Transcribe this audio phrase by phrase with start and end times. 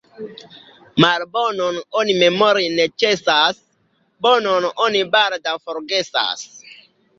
[1.03, 3.61] Malbonon oni memori ne ĉesas,
[4.29, 6.47] bonon oni baldaŭ forgesas.